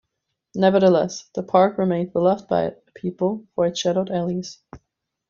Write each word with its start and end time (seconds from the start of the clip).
Nevertheless, 0.55 1.29
the 1.35 1.43
Park 1.43 1.77
remained 1.77 2.11
beloved 2.11 2.47
by 2.47 2.69
the 2.71 2.91
people 2.95 3.45
for 3.53 3.67
its 3.67 3.79
shadowed 3.79 4.09
alleys. 4.09 4.57